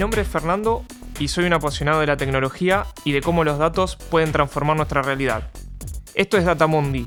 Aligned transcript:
Mi 0.00 0.02
nombre 0.02 0.22
es 0.22 0.28
Fernando 0.28 0.82
y 1.18 1.28
soy 1.28 1.44
un 1.44 1.52
apasionado 1.52 2.00
de 2.00 2.06
la 2.06 2.16
tecnología 2.16 2.86
y 3.04 3.12
de 3.12 3.20
cómo 3.20 3.44
los 3.44 3.58
datos 3.58 3.96
pueden 3.96 4.32
transformar 4.32 4.74
nuestra 4.74 5.02
realidad. 5.02 5.50
Esto 6.14 6.38
es 6.38 6.46
Datamundi, 6.46 7.06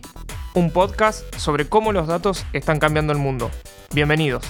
un 0.54 0.70
podcast 0.70 1.26
sobre 1.38 1.68
cómo 1.68 1.92
los 1.92 2.06
datos 2.06 2.46
están 2.54 2.78
cambiando 2.78 3.12
el 3.12 3.18
mundo. 3.18 3.50
Bienvenidos. 3.96 4.46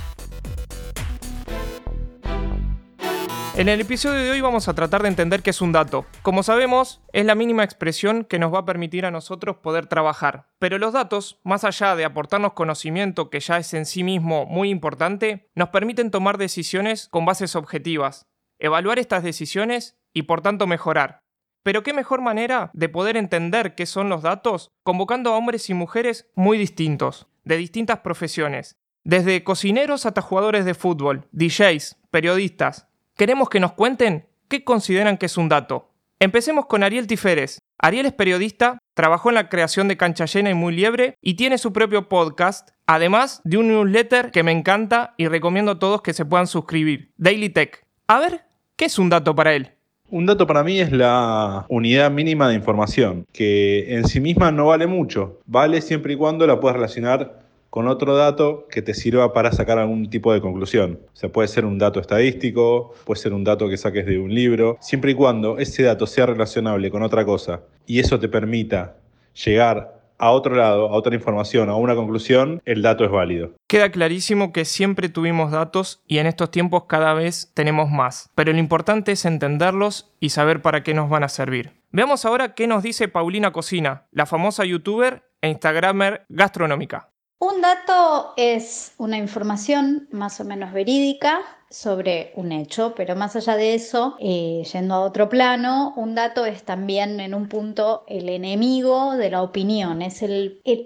En 3.56 3.70
el 3.70 3.80
episodio 3.80 4.20
de 4.20 4.32
hoy 4.32 4.42
vamos 4.42 4.68
a 4.68 4.74
tratar 4.74 5.04
de 5.04 5.10
entender 5.10 5.44
qué 5.44 5.52
es 5.52 5.62
un 5.62 5.72
dato. 5.72 6.06
Como 6.24 6.42
sabemos, 6.42 7.02
es 7.14 7.24
la 7.24 7.36
mínima 7.36 7.64
expresión 7.64 8.26
que 8.26 8.40
nos 8.40 8.54
va 8.54 8.60
a 8.60 8.66
permitir 8.66 9.06
a 9.06 9.12
nosotros 9.12 9.58
poder 9.58 9.86
trabajar. 9.86 10.48
Pero 10.58 10.80
los 10.80 10.92
datos, 10.92 11.40
más 11.44 11.64
allá 11.64 11.96
de 11.96 12.04
aportarnos 12.04 12.54
conocimiento 12.54 13.30
que 13.30 13.40
ya 13.40 13.58
es 13.58 13.74
en 13.76 13.86
sí 13.86 14.04
mismo 14.04 14.48
muy 14.48 14.70
importante, 14.70 15.50
nos 15.54 15.70
permiten 15.70 16.10
tomar 16.10 16.40
decisiones 16.40 17.08
con 17.10 17.26
bases 17.26 17.56
objetivas, 17.56 18.28
evaluar 18.64 18.98
estas 18.98 19.22
decisiones 19.22 19.96
y 20.12 20.24
por 20.24 20.42
tanto 20.42 20.66
mejorar. 20.66 21.20
Pero 21.62 21.84
qué 21.84 21.94
mejor 21.94 22.22
manera 22.22 22.72
de 22.74 22.90
poder 22.90 23.16
entender 23.16 23.76
qué 23.76 23.86
son 23.86 24.10
los 24.10 24.24
datos 24.24 24.72
convocando 24.84 25.32
a 25.32 25.38
hombres 25.38 25.70
y 25.70 25.76
mujeres 25.76 26.32
muy 26.34 26.58
distintos, 26.58 27.28
de 27.44 27.58
distintas 27.58 28.00
profesiones, 28.00 28.76
desde 29.04 29.44
cocineros 29.44 30.08
hasta 30.08 30.22
jugadores 30.22 30.66
de 30.66 30.74
fútbol, 30.74 31.28
DJs, 31.32 31.98
periodistas, 32.10 32.88
Queremos 33.16 33.48
que 33.48 33.60
nos 33.60 33.74
cuenten 33.74 34.28
qué 34.48 34.64
consideran 34.64 35.18
que 35.18 35.28
es 35.28 35.38
un 35.38 35.48
dato. 35.48 35.92
Empecemos 36.20 36.66
con 36.66 36.82
Ariel 36.82 37.06
Tiferes. 37.06 37.60
Ariel 37.78 38.08
es 38.08 38.14
periodista, 38.14 38.80
trabajó 38.96 39.30
en 39.30 39.36
la 39.36 39.50
creación 39.50 39.88
de 39.88 39.98
Cancha 39.98 40.26
Llena 40.26 40.50
y 40.50 40.56
Muy 40.56 40.74
Liebre 40.74 41.16
y 41.22 41.36
tiene 41.36 41.60
su 41.60 41.74
propio 41.74 42.10
podcast, 42.10 42.72
además 42.88 43.40
de 43.44 43.58
un 43.58 43.68
newsletter 43.68 44.32
que 44.32 44.42
me 44.42 44.52
encanta 44.52 45.14
y 45.18 45.28
recomiendo 45.28 45.74
a 45.74 45.80
todos 45.80 46.02
que 46.02 46.14
se 46.14 46.26
puedan 46.26 46.48
suscribir, 46.48 47.14
Daily 47.18 47.50
Tech. 47.50 47.84
A 48.08 48.20
ver, 48.20 48.46
¿qué 48.76 48.86
es 48.86 49.00
un 49.00 49.10
dato 49.10 49.36
para 49.36 49.54
él? 49.54 49.72
Un 50.10 50.26
dato 50.26 50.46
para 50.46 50.64
mí 50.64 50.80
es 50.80 50.92
la 50.92 51.66
unidad 51.70 52.12
mínima 52.12 52.48
de 52.48 52.56
información, 52.56 53.26
que 53.32 53.96
en 53.96 54.08
sí 54.08 54.20
misma 54.20 54.52
no 54.52 54.68
vale 54.68 54.86
mucho, 54.86 55.40
vale 55.46 55.82
siempre 55.82 56.14
y 56.14 56.18
cuando 56.18 56.46
la 56.46 56.60
puedas 56.60 56.76
relacionar 56.76 57.42
con 57.72 57.88
otro 57.88 58.16
dato 58.16 58.68
que 58.70 58.84
te 58.84 58.94
sirva 58.94 59.34
para 59.34 59.52
sacar 59.52 59.80
algún 59.80 60.08
tipo 60.08 60.32
de 60.32 60.42
conclusión. 60.42 61.00
O 61.12 61.16
sea, 61.16 61.32
puede 61.32 61.48
ser 61.48 61.66
un 61.66 61.80
dato 61.80 62.00
estadístico, 62.00 62.94
puede 63.06 63.20
ser 63.20 63.34
un 63.34 63.44
dato 63.44 63.68
que 63.68 63.78
saques 63.78 64.06
de 64.06 64.20
un 64.20 64.32
libro, 64.32 64.78
siempre 64.80 65.14
y 65.14 65.16
cuando 65.16 65.58
ese 65.58 65.82
dato 65.82 66.06
sea 66.06 66.28
relacionable 66.28 66.92
con 66.92 67.02
otra 67.02 67.26
cosa 67.26 67.62
y 67.88 67.98
eso 67.98 68.20
te 68.20 68.30
permita 68.30 68.98
llegar 69.44 70.03
a 70.24 70.32
otro 70.32 70.56
lado, 70.56 70.88
a 70.88 70.94
otra 70.94 71.14
información, 71.16 71.70
a 71.70 71.76
una 71.76 71.96
conclusión, 71.96 72.62
el 72.64 72.82
dato 72.82 73.04
es 73.04 73.12
válido. 73.12 73.52
Queda 73.68 73.92
clarísimo 73.92 74.54
que 74.54 74.64
siempre 74.64 75.10
tuvimos 75.10 75.52
datos 75.52 76.02
y 76.08 76.20
en 76.20 76.28
estos 76.28 76.50
tiempos 76.50 76.86
cada 76.88 77.14
vez 77.14 77.52
tenemos 77.54 77.90
más, 77.90 78.32
pero 78.34 78.54
lo 78.54 78.58
importante 78.58 79.12
es 79.12 79.26
entenderlos 79.26 80.14
y 80.22 80.30
saber 80.30 80.62
para 80.62 80.82
qué 80.82 80.94
nos 80.94 81.10
van 81.10 81.26
a 81.26 81.30
servir. 81.30 81.74
Veamos 81.92 82.24
ahora 82.24 82.56
qué 82.56 82.68
nos 82.68 82.84
dice 82.84 83.10
Paulina 83.10 83.52
Cocina, 83.52 84.08
la 84.12 84.26
famosa 84.26 84.64
youtuber 84.64 85.24
e 85.42 85.50
instagramer 85.50 86.26
gastronómica. 86.30 87.10
Un 87.44 87.60
dato 87.60 88.34
es 88.38 88.94
una 88.98 89.18
información 89.18 90.08
más 90.12 90.40
o 90.40 90.46
menos 90.46 90.72
verídica 90.72 91.42
sobre 91.70 92.32
un 92.38 92.54
hecho, 92.54 92.94
pero 92.96 93.18
más 93.18 93.36
allá 93.36 93.58
de 93.58 93.76
eso, 93.76 94.16
eh, 94.22 94.64
yendo 94.72 94.94
a 94.94 95.02
otro 95.02 95.28
plano, 95.28 95.92
un 95.98 96.16
dato 96.16 96.46
es 96.46 96.64
también 96.64 97.20
en 97.20 97.34
un 97.34 97.50
punto 97.50 98.06
el 98.08 98.30
enemigo 98.30 99.18
de 99.18 99.30
la 99.30 99.42
opinión, 99.42 100.02
es 100.02 100.24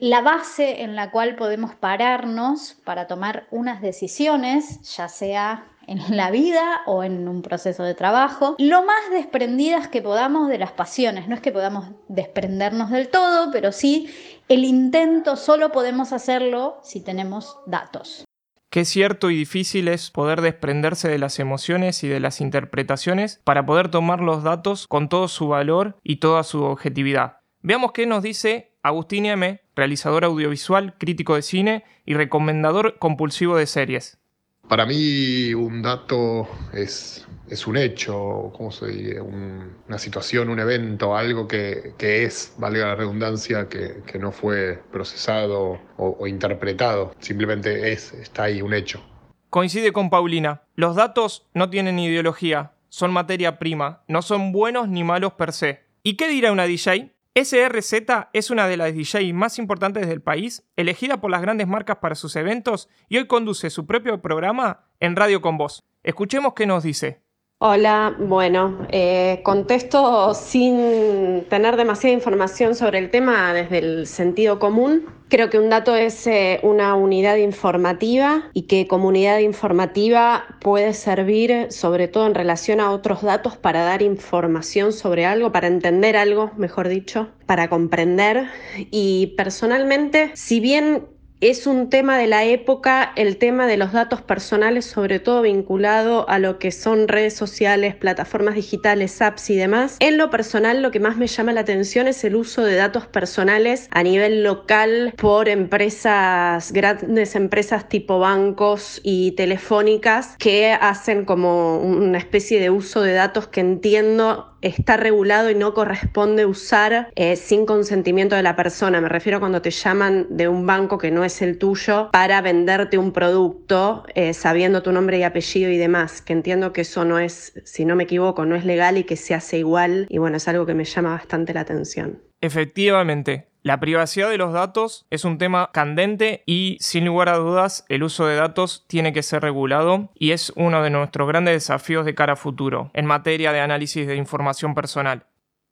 la 0.01 0.21
base 0.21 0.81
en 0.81 0.95
la 0.95 1.11
cual 1.11 1.35
podemos 1.35 1.75
pararnos 1.75 2.75
para 2.83 3.05
tomar 3.05 3.45
unas 3.51 3.79
decisiones, 3.79 4.81
ya 4.95 5.09
sea 5.09 5.63
en 5.87 6.15
la 6.15 6.29
vida 6.29 6.81
o 6.85 7.03
en 7.03 7.27
un 7.27 7.41
proceso 7.41 7.83
de 7.83 7.95
trabajo, 7.95 8.55
lo 8.59 8.83
más 8.83 9.09
desprendidas 9.11 9.87
que 9.87 10.01
podamos 10.01 10.49
de 10.49 10.59
las 10.59 10.73
pasiones. 10.73 11.27
No 11.27 11.35
es 11.35 11.41
que 11.41 11.51
podamos 11.51 11.87
desprendernos 12.09 12.91
del 12.91 13.09
todo, 13.09 13.51
pero 13.51 13.71
sí 13.71 14.09
el 14.49 14.63
intento 14.65 15.35
solo 15.35 15.71
podemos 15.71 16.13
hacerlo 16.13 16.79
si 16.83 17.01
tenemos 17.01 17.57
datos. 17.65 18.25
Qué 18.69 18.83
cierto 18.83 19.31
y 19.31 19.37
difícil 19.37 19.87
es 19.87 20.11
poder 20.11 20.41
desprenderse 20.41 21.07
de 21.07 21.17
las 21.17 21.39
emociones 21.39 22.03
y 22.03 22.09
de 22.09 22.19
las 22.19 22.41
interpretaciones 22.41 23.39
para 23.45 23.65
poder 23.65 23.89
tomar 23.89 24.19
los 24.19 24.43
datos 24.43 24.87
con 24.87 25.07
todo 25.07 25.29
su 25.29 25.47
valor 25.47 25.97
y 26.03 26.17
toda 26.17 26.43
su 26.43 26.63
objetividad. 26.63 27.37
Veamos 27.61 27.93
qué 27.93 28.05
nos 28.05 28.23
dice 28.23 28.77
Agustín 28.83 29.25
M., 29.25 29.61
realizador 29.75 30.25
audiovisual, 30.25 30.95
crítico 30.97 31.35
de 31.35 31.41
cine 31.41 31.85
y 32.05 32.13
recomendador 32.13 32.97
compulsivo 32.99 33.55
de 33.55 33.67
series. 33.67 34.19
Para 34.67 34.85
mí 34.85 35.53
un 35.53 35.81
dato 35.81 36.47
es, 36.73 37.25
es 37.49 37.67
un 37.67 37.77
hecho, 37.77 38.51
¿cómo 38.55 38.69
se 38.71 38.87
dice? 38.87 39.21
una 39.21 39.97
situación, 39.97 40.49
un 40.49 40.59
evento, 40.59 41.15
algo 41.15 41.47
que, 41.47 41.93
es, 41.99 42.53
valga 42.57 42.87
la 42.87 42.95
redundancia, 42.95 43.69
que, 43.69 44.19
no 44.19 44.31
fue 44.33 44.81
procesado 44.91 45.79
o, 45.97 46.17
o, 46.19 46.27
interpretado. 46.27 47.13
Simplemente 47.19 47.93
es, 47.93 48.13
está 48.13 48.43
ahí, 48.43 48.61
un 48.61 48.73
hecho. 48.73 49.01
Coincide 49.49 49.93
con 49.93 50.09
Paulina. 50.09 50.63
Los 50.75 50.95
datos 50.95 51.47
no 51.53 51.69
tienen 51.69 51.97
ideología, 51.99 52.73
son 52.89 53.13
materia 53.13 53.59
prima, 53.59 54.03
no 54.09 54.21
son 54.21 54.51
buenos 54.51 54.89
ni 54.89 55.05
malos 55.05 55.33
per 55.33 55.53
se. 55.53 55.83
¿Y 56.03 56.15
qué 56.15 56.27
dirá 56.27 56.51
una 56.51 56.65
DJ? 56.65 57.13
SRZ 57.43 57.93
es 58.33 58.49
una 58.49 58.67
de 58.67 58.77
las 58.77 58.95
DJ 58.95 59.31
más 59.31 59.59
importantes 59.59 60.07
del 60.07 60.23
país, 60.23 60.63
elegida 60.75 61.21
por 61.21 61.29
las 61.29 61.43
grandes 61.43 61.67
marcas 61.67 61.97
para 61.97 62.15
sus 62.15 62.35
eventos 62.35 62.89
y 63.09 63.17
hoy 63.17 63.27
conduce 63.27 63.69
su 63.69 63.85
propio 63.85 64.19
programa 64.23 64.87
en 64.99 65.15
Radio 65.15 65.39
con 65.39 65.55
Voz. 65.55 65.83
Escuchemos 66.01 66.53
qué 66.55 66.65
nos 66.65 66.81
dice. 66.81 67.21
Hola, 67.59 68.15
bueno, 68.19 68.85
eh, 68.91 69.41
contesto 69.43 70.35
sin 70.35 71.43
tener 71.49 71.75
demasiada 71.75 72.13
información 72.13 72.75
sobre 72.75 72.99
el 72.99 73.09
tema 73.09 73.51
desde 73.51 73.79
el 73.79 74.05
sentido 74.05 74.59
común. 74.59 75.07
Creo 75.27 75.49
que 75.49 75.57
un 75.57 75.71
dato 75.71 75.95
es 75.95 76.27
eh, 76.27 76.59
una 76.61 76.93
unidad 76.93 77.37
informativa 77.37 78.51
y 78.53 78.67
que 78.67 78.85
como 78.85 79.07
unidad 79.07 79.39
informativa 79.39 80.45
puede 80.61 80.93
servir 80.93 81.71
sobre 81.71 82.07
todo 82.07 82.27
en 82.27 82.35
relación 82.35 82.79
a 82.79 82.91
otros 82.91 83.23
datos 83.23 83.57
para 83.57 83.83
dar 83.83 84.03
información 84.03 84.93
sobre 84.93 85.25
algo, 85.25 85.51
para 85.51 85.65
entender 85.65 86.15
algo, 86.15 86.51
mejor 86.57 86.89
dicho, 86.89 87.29
para 87.47 87.69
comprender. 87.69 88.49
Y 88.91 89.33
personalmente, 89.35 90.29
si 90.35 90.59
bien 90.59 91.07
es 91.39 91.67
un 91.67 91.89
tema 91.89 92.17
de 92.17 92.25
la 92.25 92.45
época, 92.45 93.13
el 93.15 93.37
tema 93.37 93.67
de 93.67 93.77
los 93.77 93.91
datos 93.91 94.21
personales, 94.21 94.85
sobre 94.85 95.19
todo 95.19 95.43
vinculado 95.43 96.27
a 96.29 96.39
lo 96.39 96.57
que 96.57 96.71
son 96.71 97.07
redes 97.07 97.35
sociales, 97.35 97.95
plataformas 97.95 98.55
digitales, 98.55 99.21
apps 99.21 99.51
y 99.51 99.55
demás. 99.55 99.97
En 99.99 100.17
lo 100.17 100.31
personal, 100.31 100.81
lo 100.81 100.89
que 100.89 100.99
más 100.99 101.17
me 101.17 101.27
llama 101.27 101.53
la 101.53 101.61
atención 101.61 102.07
es 102.07 102.23
el 102.23 102.35
uso 102.35 102.63
de 102.63 102.75
datos 102.75 103.05
personales 103.05 103.87
a 103.91 104.01
nivel 104.01 104.43
local 104.43 105.13
por 105.15 105.47
empresas, 105.47 106.71
grandes 106.71 107.35
empresas 107.35 107.87
tipo 107.87 108.17
bancos 108.17 108.99
y 109.03 109.33
telefónicas 109.33 110.35
que 110.39 110.71
hacen 110.71 111.25
como 111.25 111.79
una 111.79 112.17
especie 112.17 112.59
de 112.59 112.71
uso 112.71 113.01
de 113.01 113.13
datos 113.13 113.47
que 113.47 113.59
entiendo 113.59 114.56
está 114.61 114.97
regulado 114.97 115.49
y 115.49 115.55
no 115.55 115.73
corresponde 115.73 116.45
usar 116.45 117.11
eh, 117.15 117.35
sin 117.35 117.65
consentimiento 117.65 118.35
de 118.35 118.43
la 118.43 118.55
persona. 118.55 119.01
Me 119.01 119.09
refiero 119.09 119.39
cuando 119.39 119.61
te 119.61 119.71
llaman 119.71 120.27
de 120.29 120.47
un 120.47 120.65
banco 120.65 120.97
que 120.97 121.11
no 121.11 121.23
es 121.23 121.41
el 121.41 121.57
tuyo 121.57 122.09
para 122.11 122.41
venderte 122.41 122.97
un 122.97 123.11
producto 123.11 124.03
eh, 124.15 124.33
sabiendo 124.33 124.81
tu 124.83 124.91
nombre 124.91 125.19
y 125.19 125.23
apellido 125.23 125.71
y 125.71 125.77
demás, 125.77 126.21
que 126.21 126.33
entiendo 126.33 126.73
que 126.73 126.81
eso 126.81 127.05
no 127.05 127.19
es, 127.19 127.53
si 127.65 127.85
no 127.85 127.95
me 127.95 128.03
equivoco, 128.03 128.45
no 128.45 128.55
es 128.55 128.65
legal 128.65 128.97
y 128.97 129.03
que 129.03 129.15
se 129.15 129.33
hace 129.33 129.57
igual 129.59 130.07
y 130.09 130.17
bueno, 130.17 130.37
es 130.37 130.47
algo 130.47 130.65
que 130.65 130.73
me 130.73 130.85
llama 130.85 131.11
bastante 131.11 131.53
la 131.53 131.61
atención. 131.61 132.21
Efectivamente, 132.41 133.47
la 133.67 133.81
privacidad 133.81 134.29
de 134.29 134.37
los 134.37 134.53
datos 134.53 135.05
es 135.09 135.25
un 135.25 135.37
tema 135.37 135.71
candente 135.73 136.41
y 136.45 136.77
sin 136.79 137.03
lugar 137.03 137.27
a 137.27 137.35
dudas 137.35 137.83
el 137.89 138.01
uso 138.01 138.25
de 138.25 138.37
datos 138.37 138.85
tiene 138.87 139.11
que 139.11 139.23
ser 139.23 139.41
regulado 139.41 140.09
y 140.15 140.31
es 140.31 140.53
uno 140.55 140.81
de 140.81 140.89
nuestros 140.89 141.27
grandes 141.27 141.53
desafíos 141.55 142.05
de 142.05 142.15
cara 142.15 142.33
a 142.33 142.37
futuro 142.37 142.91
en 142.93 143.05
materia 143.05 143.51
de 143.51 143.59
análisis 143.59 144.07
de 144.07 144.15
información 144.15 144.73
personal. 144.73 145.25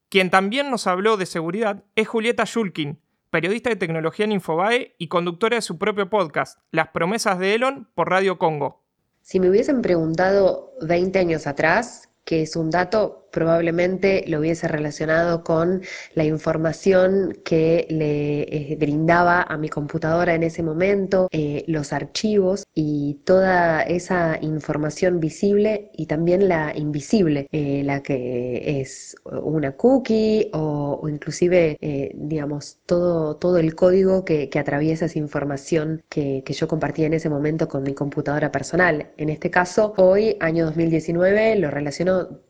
Quien 0.09 0.29
también 0.29 0.69
nos 0.69 0.87
habló 0.87 1.15
de 1.15 1.25
seguridad 1.25 1.85
es 1.95 2.09
Julieta 2.09 2.43
Shulkin, 2.45 2.99
periodista 3.29 3.69
de 3.69 3.77
tecnología 3.77 4.25
en 4.25 4.33
Infobae 4.33 4.93
y 4.97 5.07
conductora 5.07 5.55
de 5.55 5.61
su 5.61 5.77
propio 5.77 6.09
podcast, 6.09 6.59
Las 6.71 6.89
promesas 6.89 7.39
de 7.39 7.55
Elon 7.55 7.87
por 7.95 8.09
Radio 8.09 8.37
Congo. 8.37 8.83
Si 9.21 9.39
me 9.39 9.49
hubiesen 9.49 9.81
preguntado 9.81 10.73
20 10.81 11.17
años 11.17 11.47
atrás 11.47 12.09
que 12.25 12.41
es 12.41 12.55
un 12.55 12.69
dato, 12.71 13.25
probablemente 13.35 14.23
lo 14.27 14.39
hubiese 14.39 14.67
relacionado 14.69 15.43
con 15.43 15.81
la 16.13 16.23
información 16.23 17.37
que 17.43 17.85
le 17.89 18.43
eh, 18.43 18.77
brindaba 18.79 19.41
a 19.43 19.57
mi 19.57 19.67
computadora 19.67 20.33
en 20.35 20.43
ese 20.43 20.63
momento, 20.63 21.27
eh, 21.31 21.65
los 21.67 21.91
archivos 21.91 22.63
y 22.73 23.15
toda 23.25 23.81
esa 23.81 24.37
información 24.41 25.19
visible 25.19 25.91
y 25.97 26.05
también 26.05 26.47
la 26.47 26.71
invisible, 26.77 27.47
eh, 27.51 27.83
la 27.83 28.01
que 28.01 28.79
es 28.79 29.17
una 29.25 29.73
cookie 29.73 30.49
o, 30.53 31.05
inclusive, 31.09 31.77
digamos, 32.15 32.79
todo, 32.85 33.35
todo 33.35 33.57
el 33.57 33.75
código 33.75 34.23
que, 34.23 34.49
atraviesa 34.55 35.05
esa 35.05 35.19
información 35.19 36.01
que, 36.07 36.41
que 36.45 36.53
yo 36.53 36.67
compartía 36.69 37.07
en 37.07 37.13
ese 37.13 37.29
momento 37.29 37.67
con 37.67 37.83
mi 37.83 37.93
computadora 37.93 38.51
personal. 38.51 39.11
En 39.17 39.27
este 39.29 39.51
caso, 39.51 39.93
hoy, 39.97 40.37
año 40.39 40.65
2019, 40.65 41.57
lo 41.57 41.69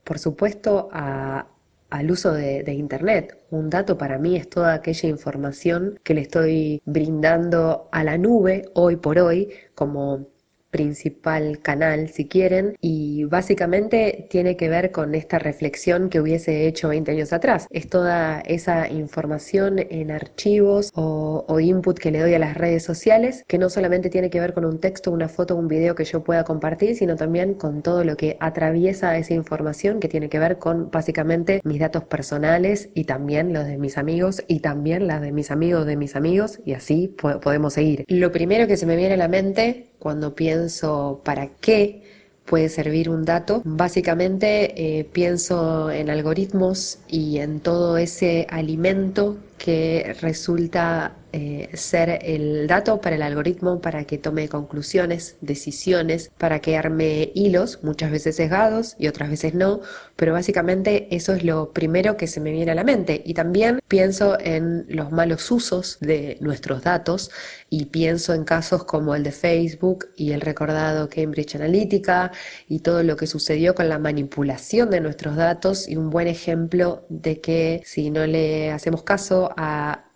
por 0.03 0.19
supuesto, 0.19 0.89
al 0.91 2.11
uso 2.11 2.33
de, 2.33 2.73
Internet. 2.73 3.37
Un 3.51 3.69
dato 3.69 3.97
para 3.97 4.17
mí 4.17 4.35
es 4.35 4.49
toda 4.49 4.73
aquella 4.73 5.09
información 5.09 5.99
que 6.03 6.13
le 6.13 6.21
estoy 6.21 6.81
brindando 6.85 7.89
a 7.91 8.03
la 8.03 8.17
nube 8.17 8.65
hoy 8.73 8.97
por 8.97 9.19
hoy 9.19 9.49
como 9.75 10.27
principal 10.75 11.59
canal, 11.61 12.09
si 12.09 12.27
quieren, 12.27 12.75
y 12.81 13.23
básicamente 13.23 14.27
tiene 14.29 14.57
que 14.57 14.67
ver 14.67 14.91
con 14.91 15.15
esta 15.15 15.39
reflexión 15.39 16.09
que 16.09 16.19
hubiese 16.19 16.67
hecho 16.67 16.89
20 16.89 17.11
años 17.11 17.31
atrás. 17.31 17.65
Es 17.69 17.87
toda 17.87 18.41
esa 18.41 18.89
información 18.89 19.79
en 19.79 20.11
archivos 20.11 20.91
o, 20.93 21.45
input 21.61 21.97
que 21.97 22.11
le 22.11 22.19
doy 22.19 22.33
a 22.33 22.39
las 22.39 22.57
redes 22.57 22.83
sociales, 22.83 23.45
que 23.47 23.57
no 23.57 23.69
solamente 23.69 24.09
tiene 24.09 24.29
que 24.29 24.41
ver 24.41 24.53
con 24.53 24.65
un 24.65 24.79
texto, 24.81 25.11
una 25.11 25.29
foto, 25.29 25.55
un 25.55 25.69
video 25.69 25.95
que 25.95 26.03
yo 26.03 26.25
pueda 26.25 26.43
compartir, 26.43 26.97
sino 26.97 27.15
también 27.15 27.53
con 27.53 27.81
todo 27.81 28.03
lo 28.03 28.17
que 28.17 28.35
atraviesa 28.41 29.17
esa 29.17 29.33
información 29.33 30.01
que 30.01 30.09
tiene 30.09 30.27
que 30.27 30.39
ver 30.39 30.57
con 30.59 30.91
básicamente 30.91 31.61
mis 31.63 31.79
datos 31.79 32.03
personales 32.03 32.89
y 32.93 33.05
también 33.05 33.53
los 33.53 33.65
de 33.65 33.77
mis 33.77 33.97
amigos 33.97 34.43
y 34.49 34.59
también 34.59 35.07
las 35.07 35.21
de 35.21 35.31
mis 35.31 35.51
amigos 35.51 35.85
de 35.85 35.95
mis 35.95 36.17
amigos 36.17 36.59
y 36.65 36.73
así 36.73 37.15
podemos 37.17 37.73
seguir. 37.73 38.03
Lo 38.09 38.31
primero 38.33 38.67
que 38.67 38.75
se 38.75 38.85
me 38.85 38.97
viene 38.97 39.13
a 39.13 39.17
la 39.17 39.29
mente 39.29 39.94
cuando 39.99 40.35
pienso 40.35 41.21
para 41.23 41.47
qué 41.59 42.03
puede 42.45 42.69
servir 42.69 43.09
un 43.09 43.25
dato, 43.25 43.61
básicamente 43.65 44.99
eh, 44.99 45.03
pienso 45.03 45.89
en 45.89 46.09
algoritmos 46.09 46.99
y 47.07 47.39
en 47.39 47.59
todo 47.59 47.97
ese 47.97 48.45
alimento 48.49 49.37
que 49.57 50.15
resulta 50.21 51.15
eh, 51.37 51.69
ser 51.73 52.19
el 52.21 52.65
dato 52.65 53.01
para 53.01 53.17
el 53.17 53.21
algoritmo 53.21 53.81
para 53.81 54.05
que 54.05 54.17
tome 54.17 54.47
conclusiones, 54.47 55.35
decisiones, 55.41 56.31
para 56.37 56.59
que 56.61 56.77
arme 56.77 57.31
hilos, 57.35 57.79
muchas 57.83 58.09
veces 58.09 58.37
sesgados 58.37 58.95
y 58.97 59.09
otras 59.09 59.29
veces 59.29 59.53
no, 59.53 59.81
pero 60.15 60.31
básicamente 60.31 61.13
eso 61.13 61.33
es 61.33 61.43
lo 61.43 61.73
primero 61.73 62.15
que 62.15 62.27
se 62.27 62.39
me 62.39 62.51
viene 62.51 62.71
a 62.71 62.75
la 62.75 62.85
mente. 62.85 63.21
Y 63.25 63.33
también 63.33 63.81
pienso 63.89 64.39
en 64.39 64.85
los 64.87 65.11
malos 65.11 65.51
usos 65.51 65.97
de 65.99 66.37
nuestros 66.39 66.83
datos 66.83 67.31
y 67.69 67.87
pienso 67.87 68.33
en 68.33 68.45
casos 68.45 68.85
como 68.85 69.13
el 69.13 69.23
de 69.23 69.33
Facebook 69.33 70.07
y 70.15 70.31
el 70.31 70.39
recordado 70.39 71.09
Cambridge 71.09 71.55
Analytica 71.55 72.31
y 72.69 72.79
todo 72.79 73.03
lo 73.03 73.17
que 73.17 73.27
sucedió 73.27 73.75
con 73.75 73.89
la 73.89 73.99
manipulación 73.99 74.89
de 74.89 75.01
nuestros 75.01 75.35
datos 75.35 75.89
y 75.89 75.97
un 75.97 76.09
buen 76.09 76.29
ejemplo 76.29 77.05
de 77.09 77.41
que 77.41 77.81
si 77.83 78.09
no 78.09 78.25
le 78.25 78.71
hacemos 78.71 79.03
caso 79.03 79.44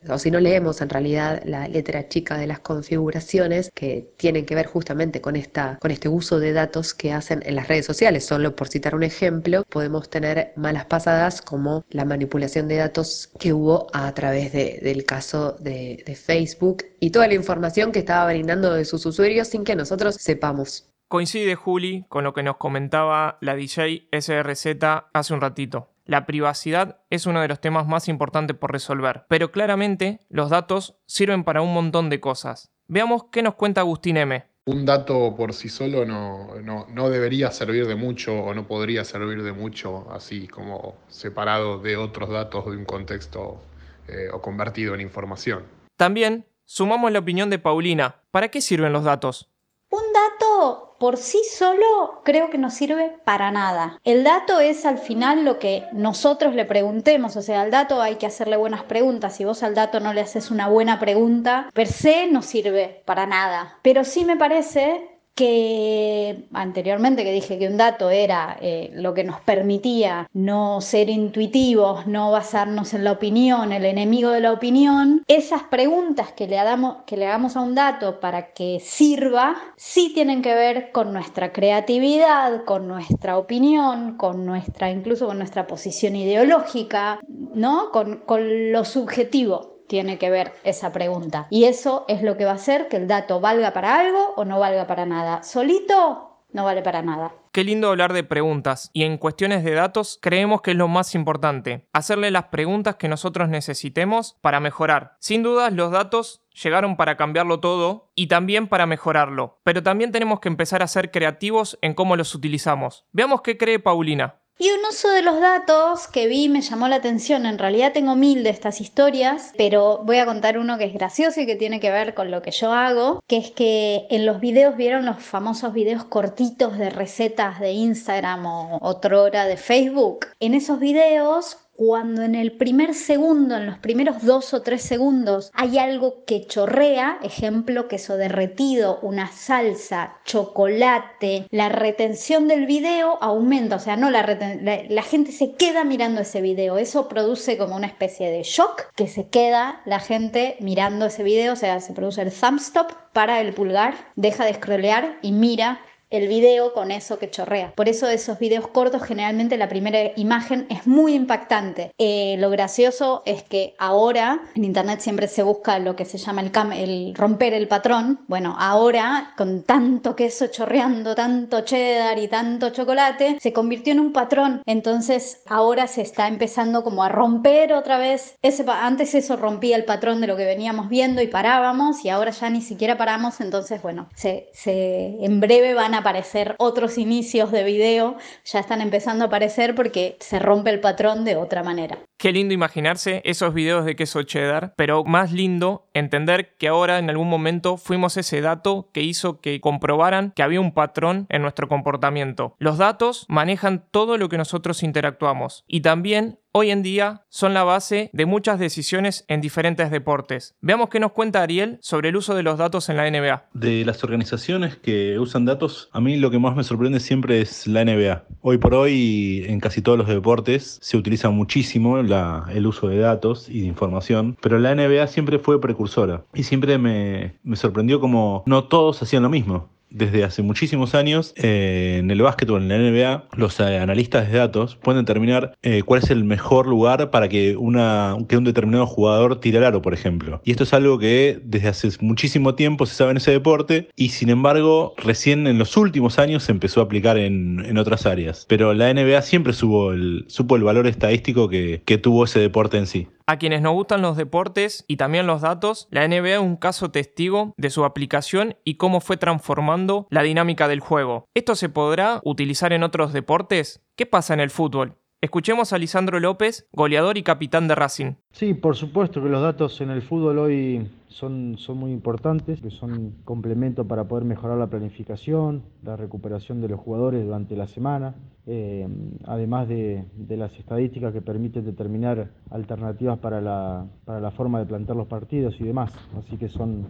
o 0.07 0.17
si 0.17 0.31
no 0.31 0.39
leemos 0.39 0.81
en 0.81 0.89
realidad 0.89 1.41
la 1.45 1.67
letra 1.67 2.07
chica 2.07 2.37
de 2.37 2.47
las 2.47 2.59
configuraciones 2.59 3.69
que 3.73 4.13
tienen 4.17 4.45
que 4.45 4.55
ver 4.55 4.65
justamente 4.65 5.21
con, 5.21 5.35
esta, 5.35 5.77
con 5.79 5.91
este 5.91 6.07
uso 6.07 6.39
de 6.39 6.53
datos 6.53 6.93
que 6.93 7.11
hacen 7.11 7.41
en 7.45 7.55
las 7.55 7.67
redes 7.67 7.85
sociales. 7.85 8.25
Solo 8.25 8.55
por 8.55 8.69
citar 8.69 8.95
un 8.95 9.03
ejemplo, 9.03 9.63
podemos 9.69 10.09
tener 10.09 10.53
malas 10.55 10.85
pasadas 10.85 11.41
como 11.41 11.83
la 11.89 12.05
manipulación 12.05 12.67
de 12.67 12.77
datos 12.77 13.29
que 13.39 13.53
hubo 13.53 13.87
a 13.93 14.13
través 14.13 14.53
del 14.53 15.05
caso 15.05 15.53
de, 15.59 16.03
de 16.05 16.15
Facebook 16.15 16.83
y 16.99 17.11
toda 17.11 17.27
la 17.27 17.33
información 17.33 17.91
que 17.91 17.99
estaba 17.99 18.31
brindando 18.31 18.73
de 18.73 18.85
sus 18.85 19.05
usuarios 19.05 19.49
sin 19.49 19.63
que 19.63 19.75
nosotros 19.75 20.15
sepamos. 20.15 20.89
Coincide 21.09 21.55
Juli 21.55 22.05
con 22.07 22.23
lo 22.23 22.33
que 22.33 22.43
nos 22.43 22.57
comentaba 22.57 23.39
la 23.41 23.55
DJ 23.55 24.07
SRZ 24.11 24.67
hace 25.11 25.33
un 25.33 25.41
ratito. 25.41 25.89
La 26.09 26.25
privacidad 26.25 27.01
es 27.11 27.27
uno 27.27 27.39
de 27.39 27.47
los 27.47 27.61
temas 27.61 27.85
más 27.85 28.07
importantes 28.07 28.57
por 28.57 28.71
resolver, 28.71 29.25
pero 29.29 29.51
claramente 29.51 30.21
los 30.27 30.50
datos 30.50 30.95
sirven 31.06 31.44
para 31.44 31.61
un 31.61 31.71
montón 31.71 32.09
de 32.09 32.19
cosas. 32.19 32.71
Veamos 32.88 33.25
qué 33.31 33.44
nos 33.44 33.53
cuenta 33.53 33.81
Agustín 33.81 34.17
M. 34.17 34.44
Un 34.65 34.88
dato 34.88 35.35
por 35.38 35.53
sí 35.53 35.69
solo 35.69 36.06
no, 36.06 36.56
no, 36.63 37.09
debería 37.11 37.51
servir 37.51 37.85
de 37.85 37.94
mucho 37.94 38.33
o 38.33 38.56
no 38.56 38.65
podría 38.65 39.06
servir 39.06 39.44
de 39.44 39.51
mucho 39.51 40.11
así 40.11 40.47
como 40.47 40.95
separado 41.09 41.77
de 41.77 41.95
otros 41.95 42.31
datos 42.31 42.65
de 42.65 42.77
un 42.77 42.85
contexto 42.85 43.62
eh, 44.07 44.29
o 44.33 44.41
convertido 44.41 44.95
en 44.95 45.01
información. 45.01 45.63
También 45.95 46.47
sumamos 46.65 47.12
la 47.12 47.19
opinión 47.19 47.51
de 47.51 47.59
Paulina. 47.59 48.15
¿Para 48.31 48.47
qué 48.47 48.62
sirven 48.62 48.94
los 48.94 49.03
datos? 49.03 49.51
Un 49.91 50.12
dato 50.12 50.88
por 51.00 51.18
sí 51.18 51.42
solo 51.57 52.22
creo 52.24 52.50
que 52.50 52.57
no 52.57 52.69
sirve 52.69 53.18
para 53.24 53.51
nada. 53.51 54.00
El 54.04 54.24
dato 54.24 54.60
es 54.60 54.86
al 54.86 54.98
final 54.98 55.46
lo 55.46 55.60
que 55.60 55.84
nosotros 55.94 56.54
le 56.54 56.66
preguntemos, 56.66 57.36
o 57.36 57.42
sea, 57.42 57.62
al 57.62 57.72
dato 57.72 58.01
hay 58.01 58.16
que 58.16 58.25
hacerle 58.25 58.57
buenas 58.57 58.84
preguntas. 58.84 59.36
Si 59.36 59.46
vos 59.46 59.63
al 59.63 59.75
dato 59.75 60.00
no 60.00 60.13
le 60.13 60.22
haces 60.22 60.51
una 60.51 60.68
buena 60.68 61.00
pregunta, 61.00 61.69
per 61.74 61.88
se 61.88 62.28
no 62.28 62.42
sirve 62.42 63.01
para 63.06 63.25
nada. 63.25 63.80
Pero 63.81 64.04
sí 64.04 64.25
me 64.25 64.38
parece 64.38 65.19
que 65.39 66.50
anteriormente 66.51 67.24
que 67.24 67.31
dije 67.31 67.57
que 67.57 67.69
un 67.69 67.77
dato 67.77 68.09
era 68.09 68.57
eh, 68.59 68.91
lo 68.94 69.13
que 69.13 69.24
nos 69.24 69.39
permitía 69.39 70.30
no 70.33 70.81
ser 70.81 71.09
intuitivos, 71.09 72.06
no 72.07 72.30
basarnos 72.30 72.94
en 72.94 73.06
la 73.06 73.13
opinión, 73.13 73.71
el 73.71 73.86
enemigo 73.86 74.31
de 74.31 74.41
la 74.41 74.51
opinión, 74.51 75.24
esas 75.30 75.63
preguntas 75.63 76.33
que 76.33 76.45
le, 76.45 76.59
hagamos, 76.59 76.97
que 77.06 77.15
le 77.15 77.25
hagamos 77.25 77.56
a 77.56 77.62
un 77.62 77.74
dato 77.74 78.19
para 78.19 78.51
que 78.51 78.81
sirva, 78.81 79.56
sí 79.77 80.12
tienen 80.13 80.41
que 80.41 80.53
ver 80.53 80.91
con 80.91 81.13
nuestra 81.13 81.53
creatividad, 81.53 82.65
con 82.65 82.89
nuestra 82.89 83.38
opinión, 83.38 84.18
con 84.18 84.45
nuestra, 84.45 84.91
incluso 84.91 85.25
con 85.27 85.38
nuestra 85.38 85.68
posición 85.68 86.18
ideológica, 86.18 87.21
¿no? 87.53 87.91
con, 87.91 88.18
con 88.25 88.74
lo 88.74 88.83
subjetivo 88.83 89.78
tiene 89.89 90.19
que 90.19 90.30
ver 90.30 90.53
esa 90.63 90.94
pregunta. 90.94 91.47
Y 91.50 91.65
eso 91.65 92.06
es 92.07 92.21
lo 92.21 92.38
que 92.38 92.45
va 92.45 92.51
a 92.51 92.56
hacer 92.56 92.88
que 92.88 92.97
el 92.97 93.07
dato 93.07 93.41
valga 93.41 93.74
para 93.74 94.00
algo 94.00 94.33
o 94.38 94.45
no 94.45 94.59
valga 94.59 94.88
para 94.88 95.06
nada. 95.06 95.44
Solito 95.44 96.30
no 96.51 96.63
vale 96.63 96.81
para 96.81 97.01
nada. 97.01 97.33
Qué 97.51 97.63
lindo 97.63 97.89
hablar 97.89 98.13
de 98.13 98.24
preguntas 98.24 98.91
y 98.94 99.03
en 99.03 99.18
cuestiones 99.18 99.63
de 99.63 99.74
datos 99.74 100.19
creemos 100.21 100.62
que 100.62 100.71
es 100.71 100.77
lo 100.77 100.88
más 100.88 101.15
importante, 101.15 101.88
hacerle 101.94 102.30
las 102.30 102.45
preguntas 102.45 102.95
que 102.95 103.07
nosotros 103.07 103.50
necesitemos 103.50 104.38
para 104.41 104.59
mejorar. 104.59 105.15
Sin 105.19 105.41
dudas 105.41 105.74
los 105.74 105.91
datos 105.91 106.44
llegaron 106.63 106.95
para 106.95 107.18
cambiarlo 107.18 107.59
todo 107.59 108.12
y 108.13 108.27
también 108.27 108.68
para 108.68 108.86
mejorarlo, 108.86 109.59
pero 109.63 109.81
también 109.81 110.12
tenemos 110.12 110.39
que 110.39 110.50
empezar 110.50 110.83
a 110.83 110.88
ser 110.88 111.09
creativos 111.09 111.80
en 111.81 111.95
cómo 111.95 112.15
los 112.15 112.36
utilizamos. 112.36 113.06
Veamos 113.12 113.41
qué 113.41 113.57
cree 113.57 113.80
Paulina. 113.80 114.36
Y 114.61 114.71
un 114.71 114.85
uso 114.89 115.09
de 115.09 115.21
los 115.21 115.39
datos 115.39 116.07
que 116.07 116.27
vi 116.27 116.50
me 116.50 116.59
llamó 116.59 116.89
la 116.89 116.97
atención. 116.97 117.45
En 117.45 117.57
realidad 117.57 117.94
tengo 117.94 118.17
mil 118.17 118.44
de 118.44 118.50
estas 118.50 118.81
historias, 118.81 119.53
pero 119.57 120.01
voy 120.03 120.17
a 120.17 120.25
contar 120.25 120.57
uno 120.57 120.77
que 120.77 120.83
es 120.83 120.94
gracioso 120.94 121.39
y 121.39 121.45
que 121.45 121.55
tiene 121.55 121.79
que 121.79 121.91
ver 121.91 122.13
con 122.13 122.29
lo 122.29 122.41
que 122.41 122.51
yo 122.51 122.74
hago, 122.74 123.24
que 123.25 123.38
es 123.38 123.51
que 123.51 124.05
en 124.10 124.25
los 124.25 124.41
videos 124.41 124.75
vieron 124.75 125.05
los 125.05 125.24
famosos 125.24 125.72
videos 125.72 126.03
cortitos 126.03 126.77
de 126.77 126.89
recetas 126.89 127.62
de 127.62 127.72
Instagram 127.72 128.45
o 128.45 128.79
otra 128.81 129.22
hora 129.22 129.45
de 129.45 129.55
Facebook. 129.55 130.27
En 130.41 130.53
esos 130.53 130.77
videos 130.81 131.57
cuando 131.79 132.24
en 132.24 132.36
el 132.36 132.51
primer 132.57 132.93
segundo, 132.93 133.55
en 133.55 133.65
los 133.65 133.77
primeros 133.77 134.25
dos 134.25 134.53
o 134.53 134.62
tres 134.62 134.81
segundos, 134.81 135.50
hay 135.53 135.77
algo 135.77 136.25
que 136.25 136.45
chorrea, 136.45 137.19
ejemplo, 137.24 137.88
queso 137.88 138.17
derretido, 138.17 139.00
una 139.01 139.31
salsa, 139.31 140.17
chocolate, 140.25 141.48
la 141.51 141.69
retención 141.69 142.50
del 142.50 142.65
video 142.65 143.17
aumenta, 143.21 143.77
o 143.77 143.79
sea, 143.79 143.95
no 143.95 144.09
la, 144.09 144.24
la, 144.62 144.83
la 144.89 145.03
gente 145.03 145.31
se 145.31 145.53
queda 145.53 145.86
mirando 145.86 146.19
ese 146.19 146.41
video, 146.41 146.77
eso 146.77 147.07
produce 147.07 147.57
como 147.57 147.77
una 147.77 147.88
especie 147.88 148.29
de 148.29 148.43
shock 148.43 148.91
que 148.98 149.07
se 149.07 149.29
queda 149.29 149.81
la 149.86 150.01
gente 150.01 150.57
mirando 150.59 151.05
ese 151.05 151.24
video, 151.24 151.53
o 151.53 151.55
sea, 151.55 151.79
se 151.79 151.93
produce 151.93 152.21
el 152.21 152.33
thumb 152.33 152.59
stop 152.59 152.91
para 153.13 153.39
el 153.39 153.53
pulgar, 153.53 153.93
deja 154.17 154.43
de 154.43 154.55
scrollear 154.55 155.17
y 155.21 155.31
mira 155.31 155.79
el 156.10 156.28
video 156.28 156.74
con 156.74 156.92
eso 156.92 157.20
que 157.20 157.30
chorrea. 157.30 157.74
Por 157.75 157.88
eso 157.88 158.08
de 158.08 158.16
esos 158.16 158.39
videos 158.39 158.68
cortos 158.68 159.04
generalmente 159.04 159.58
la 159.58 159.70
primera 159.70 160.00
imagen 160.16 160.66
es 160.70 160.88
muy 160.88 161.13
impactante. 161.13 161.92
Eh, 161.98 162.36
lo 162.39 162.50
gracioso 162.50 163.22
es 163.25 163.44
que 163.44 163.75
ahora 163.78 164.42
en 164.56 164.63
internet 164.63 165.01
siempre 165.01 165.28
se 165.28 165.44
busca 165.44 165.78
lo 165.80 165.96
que 165.96 166.06
se 166.06 166.18
llama 166.18 166.42
el, 166.75 167.13
romper 167.16 167.54
el 167.54 167.68
patrón. 167.68 168.22
Bueno, 168.28 168.56
ahora 168.60 169.34
con 169.38 169.63
tanto 169.63 170.16
queso 170.16 170.48
chorreando, 170.48 171.13
tanto 171.13 171.62
cheddar 171.62 172.18
y 172.18 172.28
tanto 172.28 172.72
chocolate, 172.72 173.38
se 173.39 173.54
convirtió 173.54 173.94
en 173.94 174.00
un 174.00 174.13
patrón. 174.13 174.63
Entonces 174.66 175.44
ahora 175.48 175.88
se 175.88 176.01
está 176.01 176.28
empezando 176.28 176.84
como 176.84 177.04
a 177.04 177.10
romper 177.10 177.74
otra 177.74 178.00
vez. 178.00 178.36
Ese, 178.42 178.66
antes 178.68 179.13
eso 179.13 179.38
rompía 179.38 179.75
el 179.75 179.86
patrón 179.86 180.22
de 180.22 180.28
lo 180.28 180.36
que 180.36 180.46
veníamos 180.46 180.89
viendo 180.89 181.22
y 181.22 181.28
parábamos 181.28 182.04
y 182.04 182.10
ahora 182.10 182.32
ya 182.32 182.50
ni 182.50 182.62
siquiera 182.62 182.98
paramos. 182.98 183.42
Entonces 183.42 183.82
bueno, 183.82 184.10
se 184.16 184.50
en 184.60 185.39
breve 185.39 185.74
van 185.74 185.94
a 185.94 185.99
aparecer 186.00 186.56
otros 186.58 186.98
inicios 186.98 187.51
de 187.51 187.63
video, 187.63 188.18
ya 188.46 188.60
están 188.60 188.82
empezando 188.82 189.24
a 189.25 189.27
aparecer 189.27 189.75
porque 189.75 190.18
se 190.20 190.39
rompe 190.39 190.70
el 190.70 190.79
patrón 190.79 191.25
de 191.25 191.36
otra 191.36 191.63
manera. 191.63 192.00
Qué 192.18 192.34
lindo 192.34 192.53
imaginarse 192.53 193.22
esos 193.24 193.53
videos 193.53 193.86
de 193.86 193.96
queso 193.96 194.24
cheddar, 194.24 194.74
pero 194.75 195.06
más 195.06 195.32
lindo 195.32 195.88
entender 195.94 196.56
que 196.58 196.68
ahora 196.68 197.00
en 197.00 197.10
algún 197.10 197.29
momento 197.29 197.77
fuimos 197.77 198.18
ese 198.18 198.41
dato 198.41 198.89
que 198.94 199.01
hizo 199.01 199.39
que 199.39 199.62
comprobaran 199.62 200.34
que 200.36 200.44
había 200.44 200.60
un 200.60 200.74
patrón 200.74 201.27
en 201.29 201.41
nuestro 201.41 201.70
comportamiento. 201.70 202.56
Los 202.60 202.77
datos 202.77 203.25
manejan 203.29 203.86
todo 203.91 204.18
lo 204.18 204.27
que 204.27 204.38
nosotros 204.38 204.84
interactuamos 204.84 205.63
y 205.68 205.79
también 205.79 206.39
hoy 206.51 206.72
en 206.72 206.82
día 206.82 207.25
son 207.29 207.53
la 207.53 207.63
base 207.63 208.10
de 208.13 208.25
muchas 208.25 208.60
decisiones 208.60 209.24
en 209.27 209.41
diferentes 209.41 209.91
deportes. 209.91 210.56
Veamos 210.62 210.89
qué 210.89 211.00
nos 211.00 211.12
cuenta 211.12 211.41
Ariel 211.41 211.77
sobre 211.82 212.10
el 212.10 212.15
uso 212.15 212.36
de 212.36 212.44
los 212.44 212.58
datos 212.58 212.89
en 212.89 212.98
la 212.98 213.10
NBA. 213.10 213.50
De 213.53 213.86
las 213.86 214.03
organizaciones 214.03 214.75
que 214.75 215.20
usan 215.20 215.46
datos, 215.46 215.89
a 215.91 216.01
mí 216.01 216.18
lo 216.18 216.32
que 216.32 216.39
más 216.39 216.56
me 216.56 216.63
sorprende 216.63 217.00
siempre 217.00 217.41
es 217.41 217.68
la 217.68 217.86
NBA. 217.86 218.24
Hoy 218.41 218.58
por 218.58 218.74
hoy 218.74 219.46
en 219.48 219.60
casi 219.60 219.82
todos 219.82 219.98
los 219.98 220.08
deportes 220.08 220.79
se 220.82 220.98
utiliza 220.98 221.29
muchísimo 221.29 222.00
el 222.00 222.65
uso 222.65 222.88
de 222.88 223.00
datos 223.00 223.50
y 223.50 223.62
de 223.62 223.68
información, 223.68 224.38
pero 224.41 224.60
la 224.60 224.74
NBA 224.74 225.08
siempre 225.08 225.39
fue 225.39 225.62
precursora 225.62 226.25
y 226.34 226.44
siempre 226.44 226.77
me, 226.77 227.36
me 227.44 227.56
sorprendió 227.56 228.00
como 228.00 228.44
no 228.46 228.65
todos 228.65 229.01
hacían 229.01 229.24
lo 229.24 229.29
mismo 229.29 229.70
desde 229.89 230.24
hace 230.24 230.41
muchísimos 230.41 230.96
años 230.96 231.34
eh, 231.38 231.98
en 232.00 232.12
el 232.12 232.22
básquetbol, 232.22 232.62
en 232.62 232.69
la 232.69 232.77
NBA, 232.77 233.27
los 233.36 233.60
analistas 233.60 234.31
de 234.31 234.38
datos 234.38 234.77
pueden 234.77 235.03
determinar 235.03 235.53
eh, 235.62 235.84
cuál 235.84 236.01
es 236.03 236.10
el 236.10 236.24
mejor 236.24 236.67
lugar 236.67 237.10
para 237.12 237.29
que, 237.29 237.55
un 237.58 238.43
determinado 238.43 238.86
jugador 238.86 239.39
tire 239.39 239.58
al 239.58 239.65
aro, 239.65 239.81
por 239.81 239.93
ejemplo. 239.93 240.41
Y 240.43 240.51
esto 240.51 240.63
es 240.63 240.74
algo 240.74 241.00
que 241.00 241.39
desde 241.43 241.67
hace 241.69 241.89
muchísimo 242.01 242.55
tiempo 242.55 242.86
se 242.86 242.96
sabe 242.96 243.12
en 243.12 243.17
ese 243.17 243.31
deporte 243.31 243.89
y 243.96 244.10
sin 244.10 244.29
embargo 244.29 244.93
recién 244.98 245.48
en 245.48 245.58
los 245.58 245.75
últimos 245.77 246.19
años 246.19 246.43
se 246.43 246.51
empezó 246.51 246.81
a 246.81 246.84
aplicar 246.84 247.17
en, 247.17 247.77
otras 247.77 248.05
áreas. 248.05 248.46
Pero 248.50 248.74
la 248.74 248.93
NBA 248.93 249.22
siempre 249.22 249.53
supo 249.53 249.93
el, 249.93 250.63
valor 250.63 250.88
estadístico 250.88 251.50
que 251.50 252.00
tuvo 252.01 252.25
ese 252.25 252.39
deporte 252.39 252.77
en 252.77 252.88
sí. 252.88 253.08
A 253.29 253.38
quienes 253.38 253.62
nos 253.62 253.74
gustan 253.74 254.01
los 254.01 254.17
deportes 254.17 254.86
y 254.88 254.98
también 254.98 255.27
los 255.27 255.41
datos, 255.41 255.88
la 255.91 256.07
NBA 256.07 256.33
es 256.33 256.39
un 256.39 256.55
caso 256.55 256.89
testigo 256.89 257.53
de 257.57 257.69
su 257.69 257.86
aplicación 257.86 258.55
y 258.63 258.77
cómo 258.77 259.01
fue 259.01 259.17
transformando 259.17 260.07
la 260.09 260.24
dinámica 260.24 260.67
del 260.67 260.79
juego. 260.79 261.27
¿Esto 261.36 261.53
se 261.53 261.69
podrá 261.69 262.21
utilizar 262.24 262.74
en 262.74 262.81
otros 262.81 263.13
deportes? 263.13 263.83
¿Qué 263.95 264.07
pasa 264.07 264.33
en 264.33 264.39
el 264.39 264.50
fútbol? 264.50 264.99
Escuchemos 265.21 265.73
a 265.73 265.77
Lisandro 265.77 266.17
López, 266.21 266.69
goleador 266.71 267.17
y 267.17 267.23
capitán 267.23 267.67
de 267.67 267.75
Racing. 267.75 268.13
Sí, 268.31 268.53
por 268.53 268.77
supuesto 268.77 269.21
que 269.21 269.27
los 269.27 269.41
datos 269.41 269.81
en 269.81 269.89
el 269.89 270.01
fútbol 270.01 270.39
hoy 270.39 270.89
son, 271.09 271.57
son 271.57 271.77
muy 271.77 271.91
importantes, 271.91 272.61
que 272.61 272.71
son 272.71 273.17
complemento 273.25 273.85
para 273.85 274.07
poder 274.07 274.23
mejorar 274.23 274.57
la 274.57 274.67
planificación, 274.67 275.63
la 275.83 275.97
recuperación 275.97 276.61
de 276.61 276.69
los 276.69 276.79
jugadores 276.79 277.25
durante 277.25 277.57
la 277.57 277.67
semana, 277.67 278.15
eh, 278.45 278.88
además 279.25 279.67
de, 279.67 280.05
las 280.29 280.57
estadísticas 280.57 281.11
que 281.11 281.21
permiten 281.21 281.65
determinar 281.65 282.31
alternativas 282.49 283.19
para 283.19 283.41
la, 283.41 283.88
para 284.05 284.21
la 284.21 284.31
forma 284.31 284.59
de 284.59 284.67
plantear 284.67 284.95
los 284.95 285.07
partidos 285.07 285.59
y 285.59 285.65
demás. 285.65 285.91
Así 286.17 286.38
que 286.38 286.47
son, 286.47 286.88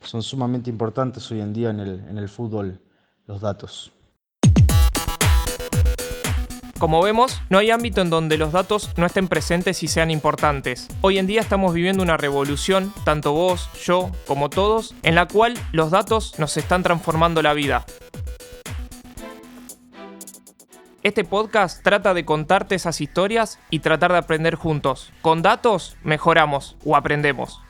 son 0.00 0.22
sumamente 0.22 0.70
importantes 0.70 1.28
hoy 1.32 1.40
en 1.40 1.52
día 1.52 1.70
en 1.70 1.80
el, 1.80 2.04
en 2.08 2.18
el 2.18 2.28
fútbol 2.28 2.80
los 3.26 3.40
datos. 3.40 3.93
Como 6.84 7.00
vemos, 7.00 7.40
no 7.48 7.56
hay 7.56 7.70
ámbito 7.70 8.02
en 8.02 8.10
donde 8.10 8.36
los 8.36 8.52
datos 8.52 8.90
no 8.98 9.06
estén 9.06 9.26
presentes 9.26 9.82
y 9.82 9.88
sean 9.88 10.10
importantes. 10.10 10.86
Hoy 11.00 11.16
en 11.16 11.26
día 11.26 11.40
estamos 11.40 11.72
viviendo 11.72 12.02
una 12.02 12.18
revolución, 12.18 12.92
tanto 13.06 13.32
vos, 13.32 13.70
yo, 13.82 14.10
como 14.26 14.50
todos, 14.50 14.94
en 15.02 15.14
la 15.14 15.24
cual 15.24 15.54
los 15.72 15.90
datos 15.90 16.38
nos 16.38 16.58
están 16.58 16.82
transformando 16.82 17.40
la 17.40 17.54
vida. 17.54 17.86
Este 21.02 21.24
podcast 21.24 21.82
trata 21.82 22.12
de 22.12 22.26
contarte 22.26 22.74
esas 22.74 23.00
historias 23.00 23.58
y 23.70 23.78
tratar 23.78 24.12
de 24.12 24.18
aprender 24.18 24.54
juntos. 24.54 25.10
Con 25.22 25.40
datos 25.40 25.96
mejoramos 26.02 26.76
o 26.84 26.96
aprendemos. 26.96 27.62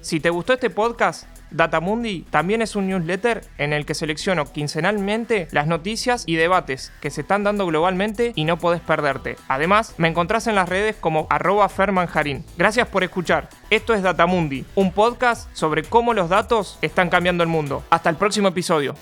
Si 0.00 0.20
te 0.20 0.30
gustó 0.30 0.54
este 0.54 0.70
podcast, 0.70 1.26
Datamundi 1.50 2.22
también 2.30 2.62
es 2.62 2.76
un 2.76 2.88
newsletter 2.88 3.42
en 3.58 3.72
el 3.72 3.86
que 3.86 3.94
selecciono 3.94 4.50
quincenalmente 4.52 5.48
las 5.52 5.66
noticias 5.66 6.24
y 6.26 6.36
debates 6.36 6.92
que 7.00 7.10
se 7.10 7.22
están 7.22 7.44
dando 7.44 7.66
globalmente 7.66 8.32
y 8.34 8.44
no 8.44 8.58
podés 8.58 8.80
perderte. 8.80 9.36
Además, 9.48 9.94
me 9.98 10.08
encontrás 10.08 10.46
en 10.46 10.54
las 10.54 10.68
redes 10.68 10.96
como 10.96 11.26
arroba 11.30 11.68
fermanjarín. 11.68 12.44
Gracias 12.56 12.88
por 12.88 13.04
escuchar. 13.04 13.48
Esto 13.70 13.94
es 13.94 14.02
Datamundi, 14.02 14.64
un 14.74 14.92
podcast 14.92 15.48
sobre 15.54 15.82
cómo 15.82 16.14
los 16.14 16.28
datos 16.28 16.78
están 16.82 17.10
cambiando 17.10 17.42
el 17.42 17.48
mundo. 17.48 17.82
Hasta 17.90 18.10
el 18.10 18.16
próximo 18.16 18.48
episodio. 18.48 18.94